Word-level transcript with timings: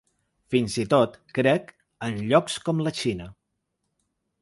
Fins 0.53 0.77
i 0.83 0.85
tot, 0.93 1.19
crec, 1.39 1.71
en 2.09 2.19
llocs 2.33 2.59
com 2.67 2.85
la 2.89 2.97
Xina. 3.03 3.33